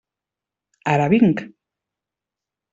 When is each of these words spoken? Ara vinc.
Ara 0.93 1.07
vinc. 1.13 1.45